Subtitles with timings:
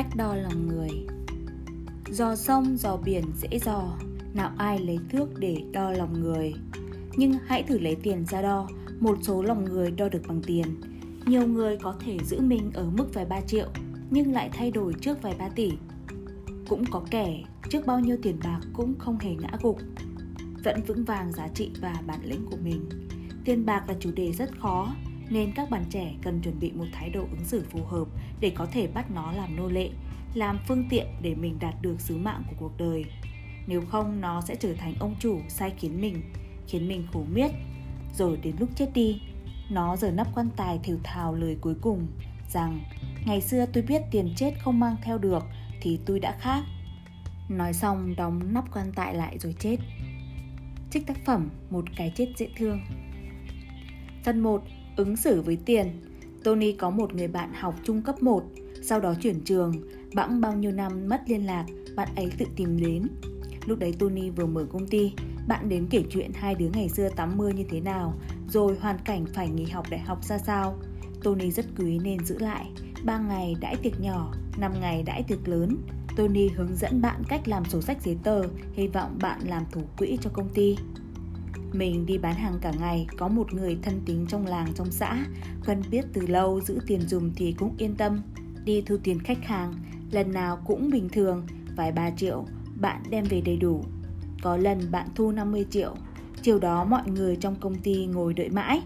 [0.00, 0.90] Cách đo lòng người.
[2.10, 3.98] Dò sông, dò biển dễ dò
[4.34, 6.54] Nào ai lấy thước để đo lòng người.
[7.16, 8.68] Nhưng hãy thử lấy tiền ra đo
[9.00, 10.80] Một số lòng người đo được bằng tiền.
[11.26, 13.66] Nhiều người có thể giữ mình ở mức vài ba triệu
[14.10, 15.72] Nhưng lại thay đổi trước vài ba tỷ.
[16.68, 19.78] Cũng có kẻ trước bao nhiêu tiền bạc cũng không hề ngã gục
[20.64, 22.88] Vẫn vững vàng giá trị và bản lĩnh của mình.
[23.44, 24.94] Tiền bạc là chủ đề rất khó
[25.30, 28.08] nên các bạn trẻ cần chuẩn bị một thái độ ứng xử phù hợp
[28.40, 29.90] để có thể bắt nó làm nô lệ,
[30.34, 33.04] làm phương tiện để mình đạt được sứ mạng của cuộc đời.
[33.66, 36.22] Nếu không nó sẽ trở thành ông chủ sai khiến mình,
[36.66, 37.50] khiến mình khổ miết.
[38.14, 39.22] Rồi đến lúc chết đi,
[39.70, 42.06] nó giờ nắp quan tài thều thào lời cuối cùng
[42.52, 42.80] rằng
[43.26, 45.44] ngày xưa tôi biết tiền chết không mang theo được
[45.80, 46.62] thì tôi đã khác.
[47.48, 49.76] Nói xong đóng nắp quan tài lại rồi chết.
[50.90, 52.80] Trích tác phẩm Một cái chết dễ thương
[54.24, 54.62] Phần 1
[54.96, 55.86] Ứng xử với tiền.
[56.44, 58.42] Tony có một người bạn học trung cấp 1
[58.82, 59.72] Sau đó chuyển trường.
[60.14, 63.06] Bẵng bao nhiêu năm mất liên lạc, Bạn ấy tự tìm đến.
[63.66, 65.12] Lúc đấy Tony vừa mở công ty,
[65.48, 68.14] Bạn đến kể chuyện hai đứa ngày xưa tắm mưa như thế nào,
[68.48, 70.78] Rồi hoàn cảnh phải nghỉ học đại học ra sao.
[71.22, 72.70] Tony rất quý nên giữ lại.
[73.04, 75.76] 3 ngày đãi tiệc nhỏ 5 ngày đãi tiệc lớn.
[76.16, 79.80] Tony hướng dẫn bạn cách làm sổ sách giấy tờ, Hy vọng bạn làm thủ
[79.98, 80.76] quỹ cho công ty
[81.72, 85.24] mình đi bán hàng cả ngày, có một người thân tín trong làng trong xã,
[85.66, 88.22] quen biết từ lâu giữ tiền dùng thì cũng yên tâm.
[88.64, 89.74] Đi thu tiền khách hàng,
[90.10, 91.46] lần nào cũng bình thường,
[91.76, 92.44] vài ba triệu,
[92.80, 93.84] bạn đem về đầy đủ.
[94.42, 95.94] Có lần bạn thu 50 triệu,
[96.42, 98.82] chiều đó mọi người trong công ty ngồi đợi mãi.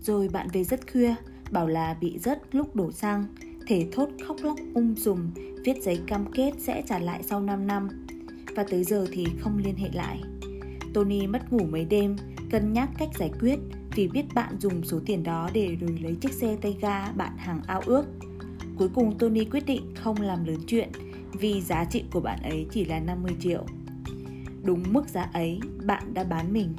[0.00, 1.14] Rồi bạn về rất khuya,
[1.50, 3.24] bảo là bị rớt lúc đổ xăng,
[3.66, 5.30] thể thốt khóc lóc ung sùm,
[5.64, 7.88] viết giấy cam kết sẽ trả lại sau 5 năm.
[8.56, 10.20] Và tới giờ thì không liên hệ lại.
[10.94, 12.16] Tony mất ngủ mấy đêm,
[12.50, 13.58] cân nhắc cách giải quyết
[13.94, 17.36] vì biết bạn dùng số tiền đó để đổi lấy chiếc xe tay ga bạn
[17.36, 18.04] hàng ao ước.
[18.78, 20.88] Cuối cùng Tony quyết định không làm lớn chuyện
[21.32, 23.64] vì giá trị của bạn ấy chỉ là 50 triệu.
[24.62, 26.74] Đúng mức giá ấy, bạn đã bán mình.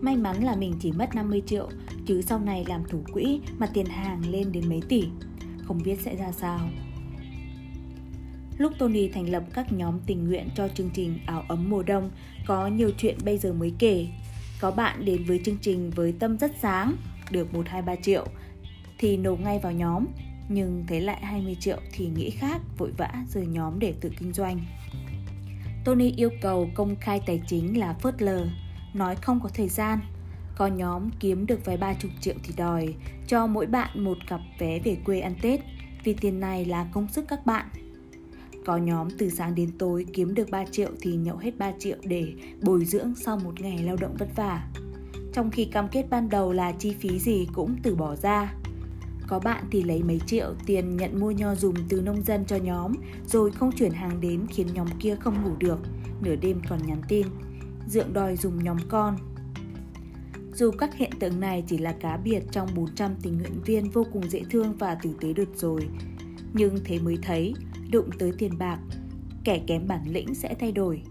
[0.00, 1.68] May mắn là mình chỉ mất 50 triệu,
[2.06, 5.04] chứ sau này làm thủ quỹ mà tiền hàng lên đến mấy tỷ.
[5.64, 6.60] Không biết sẽ ra sao.
[8.58, 12.10] Lúc Tony thành lập các nhóm tình nguyện cho chương trình áo ấm mùa đông,
[12.46, 14.06] có nhiều chuyện bây giờ mới kể.
[14.60, 16.96] Có bạn đến với chương trình với tâm rất sáng,
[17.30, 18.26] được 1-2-3 triệu,
[18.98, 20.06] thì nộp ngay vào nhóm,
[20.48, 24.32] nhưng thấy lại 20 triệu thì nghĩ khác, vội vã rời nhóm để tự kinh
[24.32, 24.60] doanh.
[25.84, 28.46] Tony yêu cầu công khai tài chính là phớt lờ,
[28.94, 29.98] nói không có thời gian.
[30.56, 32.94] Có nhóm kiếm được vài ba chục triệu thì đòi,
[33.26, 35.60] cho mỗi bạn một cặp vé về quê ăn Tết,
[36.04, 37.66] vì tiền này là công sức các bạn
[38.64, 41.96] có nhóm từ sáng đến tối kiếm được 3 triệu thì nhậu hết 3 triệu
[42.04, 44.68] để bồi dưỡng sau một ngày lao động vất vả.
[45.32, 48.54] Trong khi cam kết ban đầu là chi phí gì cũng từ bỏ ra.
[49.26, 52.56] Có bạn thì lấy mấy triệu tiền nhận mua nho dùng từ nông dân cho
[52.56, 52.92] nhóm
[53.26, 55.78] rồi không chuyển hàng đến khiến nhóm kia không ngủ được,
[56.20, 57.26] nửa đêm còn nhắn tin.
[57.88, 59.16] Dượng đòi dùng nhóm con,
[60.54, 64.06] dù các hiện tượng này chỉ là cá biệt trong 400 tình nguyện viên vô
[64.12, 65.88] cùng dễ thương và tử tế đợt rồi,
[66.52, 67.54] nhưng thế mới thấy
[67.92, 68.78] đụng tới tiền bạc,
[69.44, 71.02] kẻ kém bản lĩnh sẽ thay đổi.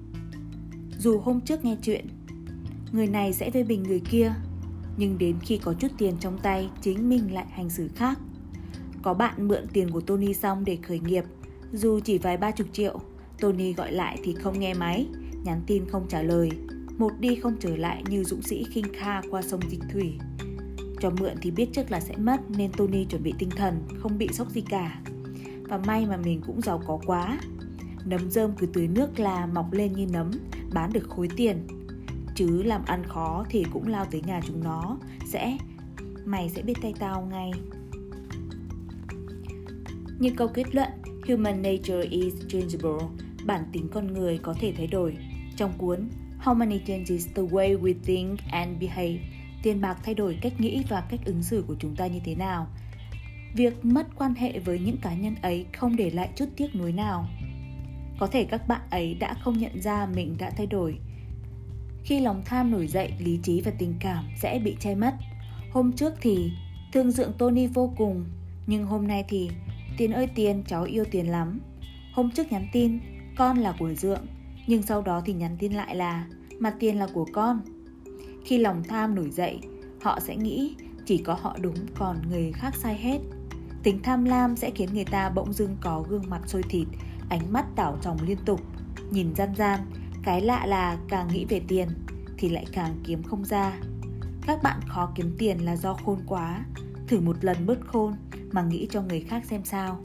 [0.98, 2.06] Dù hôm trước nghe chuyện,
[2.92, 4.34] người này sẽ phê bình người kia,
[4.98, 8.20] nhưng đến khi có chút tiền trong tay, chính mình lại hành xử khác.
[9.02, 11.24] Có bạn mượn tiền của Tony xong để khởi nghiệp,
[11.74, 13.00] dù chỉ vài ba chục triệu,
[13.40, 15.08] Tony gọi lại thì không nghe máy,
[15.44, 16.50] nhắn tin không trả lời,
[16.98, 20.14] một đi không trở lại như dũng sĩ khinh kha qua sông dịch thủy.
[21.00, 24.18] Cho mượn thì biết trước là sẽ mất nên Tony chuẩn bị tinh thần, không
[24.18, 25.02] bị sốc gì cả
[25.72, 27.40] và may mà mình cũng giàu có quá.
[28.06, 30.32] Nấm rơm cứ tưới nước là mọc lên như nấm,
[30.74, 31.68] bán được khối tiền.
[32.36, 34.98] Chứ làm ăn khó thì cũng lao tới nhà chúng nó.
[35.26, 35.58] Sẽ,
[36.26, 37.52] mày sẽ biết tay tao ngay.
[40.20, 40.90] Như câu kết luận,
[41.28, 43.08] human nature is changeable.
[43.46, 45.18] Bản tính con người có thể thay đổi.
[45.56, 46.10] Trong cuốn,
[46.44, 49.20] How money changes the way we think and behave,
[49.64, 52.36] tiền bạc thay đổi cách nghĩ và cách ứng xử của chúng ta như thế
[52.36, 52.68] nào?
[53.56, 56.92] Việc mất quan hệ với những cá nhân ấy không để lại chút tiếc nuối
[56.92, 57.28] nào.
[58.20, 61.00] Có thể các bạn ấy đã không nhận ra mình đã thay đổi.
[62.04, 65.14] Khi lòng tham nổi dậy, lý trí và tình cảm sẽ bị che mất.
[65.72, 66.52] Hôm trước thì,
[66.94, 68.26] thương dượng tony vô cùng,
[68.68, 69.50] nhưng hôm nay thì
[69.98, 71.60] tiền ơi tiền cháu yêu tiền lắm.
[72.14, 73.00] Hôm trước nhắn tin,
[73.38, 74.26] con là của dượng,
[74.68, 76.28] nhưng sau đó thì nhắn tin lại là,
[76.60, 77.62] mà tiền là của con
[78.46, 79.60] khi lòng tham nổi dậy,
[80.02, 80.76] họ sẽ nghĩ
[81.06, 83.20] chỉ có họ đúng còn người khác sai hết.
[83.84, 86.88] Tính tham lam sẽ khiến người ta bỗng dưng có gương mặt sôi thịt,
[87.30, 88.62] ánh mắt đảo tròng liên tục,
[89.12, 89.80] nhìn gian gian,
[90.24, 91.88] cái lạ là càng nghĩ về tiền
[92.38, 93.80] thì lại càng kiếm không ra.
[94.48, 96.66] Các bạn khó kiếm tiền là do khôn quá,
[97.08, 98.14] thử một lần bớt khôn
[98.52, 100.00] mà nghĩ cho người khác xem sao.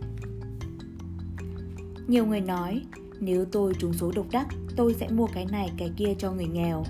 [2.07, 2.83] Nhiều người nói,
[3.21, 4.47] nếu tôi trúng số độc đắc,
[4.77, 6.85] tôi sẽ mua cái này cái kia cho người nghèo.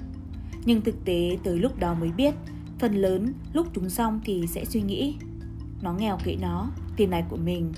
[0.65, 2.35] Nhưng thực tế tới lúc đó mới biết,
[2.79, 5.17] phần lớn lúc trúng xong thì sẽ suy nghĩ,
[5.83, 7.73] nó nghèo kệ nó, tiền này của mình,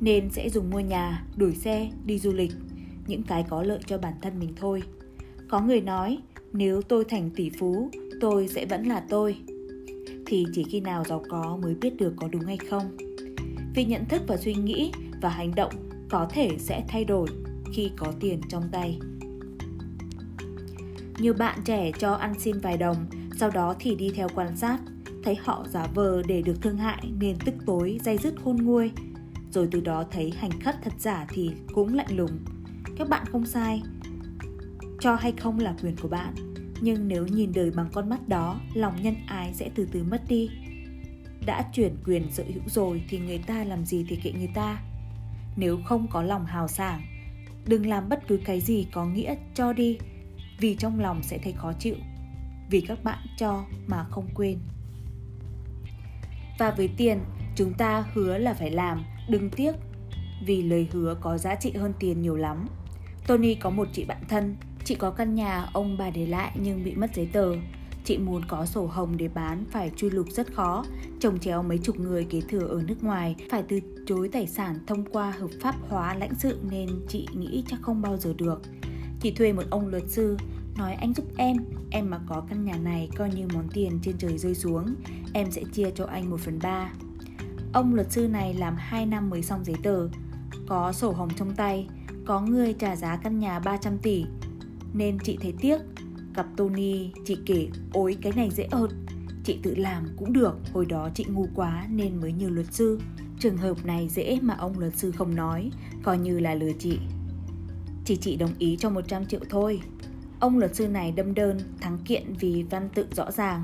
[0.00, 2.52] nên sẽ dùng mua nhà, đổi xe, đi du lịch,
[3.06, 4.82] những cái có lợi cho bản thân mình thôi.
[5.48, 6.18] Có người nói,
[6.52, 7.90] nếu tôi thành tỷ phú,
[8.20, 9.36] tôi sẽ vẫn là tôi.
[10.26, 12.96] Thì chỉ khi nào giàu có mới biết được có đúng hay không.
[13.74, 14.92] Vì nhận thức và suy nghĩ
[15.22, 15.72] và hành động
[16.08, 17.28] có thể sẽ thay đổi
[17.72, 18.98] khi có tiền trong tay.
[21.18, 22.96] Nhiều bạn trẻ cho ăn xin vài đồng,
[23.36, 24.78] sau đó thì đi theo quan sát,
[25.24, 28.90] thấy họ giả vờ để được thương hại nên tức tối dây dứt khôn nguôi,
[29.50, 32.38] rồi từ đó thấy hành khất thật giả thì cũng lạnh lùng.
[32.96, 33.82] Các bạn không sai,
[35.00, 36.34] cho hay không là quyền của bạn,
[36.80, 40.22] nhưng nếu nhìn đời bằng con mắt đó, lòng nhân ái sẽ từ từ mất
[40.28, 40.50] đi.
[41.46, 44.82] Đã chuyển quyền sở hữu rồi thì người ta làm gì thì kệ người ta.
[45.56, 47.02] Nếu không có lòng hào sảng,
[47.66, 49.98] đừng làm bất cứ cái gì có nghĩa cho đi,
[50.58, 51.94] vì trong lòng sẽ thấy khó chịu.
[52.70, 54.58] Vì các bạn cho mà không quên.
[56.58, 57.18] Và với tiền,
[57.56, 59.72] chúng ta hứa là phải làm, đừng tiếc,
[60.46, 62.66] vì lời hứa có giá trị hơn tiền nhiều lắm.
[63.26, 66.84] Tony có một chị bạn thân, chị có căn nhà ông bà để lại nhưng
[66.84, 67.52] bị mất giấy tờ.
[68.04, 70.84] Chị muốn có sổ hồng để bán phải truy lục rất khó,
[71.20, 74.78] trồng chéo mấy chục người kế thừa ở nước ngoài, phải từ chối tài sản
[74.86, 78.62] thông qua hợp pháp hóa lãnh sự nên chị nghĩ chắc không bao giờ được.
[79.20, 80.36] Chị thuê một ông luật sư,
[80.78, 81.56] nói anh giúp em,
[81.90, 84.94] em mà có căn nhà này coi như món tiền trên trời rơi xuống,
[85.32, 86.92] em sẽ chia cho anh 1 phần 3.
[87.72, 90.08] Ông luật sư này làm 2 năm mới xong giấy tờ,
[90.66, 91.88] có sổ hồng trong tay,
[92.26, 94.24] có người trả giá căn nhà 300 tỷ,
[94.92, 95.78] nên chị thấy tiếc.
[96.34, 98.90] Gặp Tony, chị kể, ôi cái này dễ ợt,
[99.44, 103.00] chị tự làm cũng được, hồi đó chị ngu quá nên mới nhờ luật sư.
[103.38, 105.70] Trường hợp này dễ mà ông luật sư không nói,
[106.02, 106.98] coi như là lừa chị.
[108.04, 109.80] Chỉ chị đồng ý cho 100 triệu thôi.
[110.40, 113.62] Ông luật sư này đâm đơn, thắng kiện vì văn tự rõ ràng.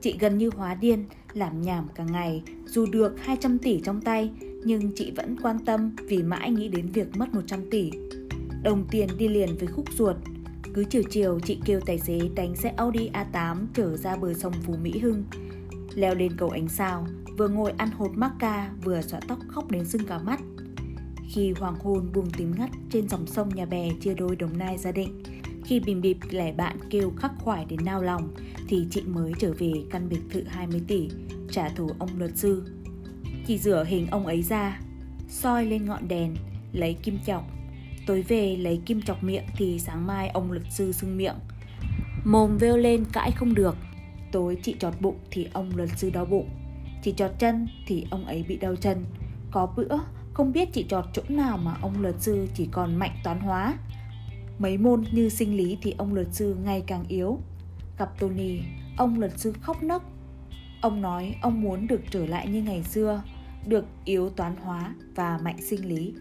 [0.00, 4.30] Chị gần như hóa điên, làm nhảm cả ngày, dù được 200 tỷ trong tay,
[4.64, 7.90] nhưng chị vẫn quan tâm vì mãi nghĩ đến việc mất 100 tỷ.
[8.62, 10.16] Đồng tiền đi liền với khúc ruột.
[10.74, 14.52] Cứ chiều chiều chị kêu tài xế đánh xe Audi A8 trở ra bờ sông
[14.62, 15.24] Phú Mỹ Hưng.
[15.94, 17.06] Leo lên cầu ánh sao,
[17.38, 20.40] vừa ngồi ăn hột mắc ca vừa xõa tóc khóc đến sưng cả mắt.
[21.34, 24.78] Khi hoàng hôn buông tím ngắt trên dòng sông nhà bè chia đôi đồng nai
[24.78, 25.22] gia định,
[25.64, 28.34] khi bìm bịp lẻ bạn kêu khắc khoải đến nao lòng
[28.68, 31.08] thì chị mới trở về căn biệt thự 20 tỷ
[31.50, 32.64] trả thù ông luật sư.
[33.46, 34.80] Chị rửa hình ông ấy ra,
[35.28, 36.34] soi lên ngọn đèn,
[36.72, 37.44] lấy kim chọc.
[38.06, 41.36] Tối về lấy kim chọc miệng thì sáng mai ông luật sư sưng miệng.
[42.24, 43.76] Mồm vêu lên cãi không được.
[44.32, 46.48] Tối chị chọt bụng thì ông luật sư đau bụng.
[47.02, 49.04] Chị chọt chân thì ông ấy bị đau chân.
[49.50, 49.98] Có bữa
[50.32, 53.74] không biết chị trọt chỗ nào mà ông luật sư chỉ còn mạnh toán hóa.
[54.62, 57.38] Mấy môn như sinh lý thì ông luật sư ngày càng yếu.
[57.98, 58.60] Gặp Tony,
[58.96, 60.02] ông luật sư khóc nấc.
[60.80, 63.22] Ông nói ông muốn được trở lại như ngày xưa,
[63.66, 66.14] được yếu toán hóa và mạnh sinh lý.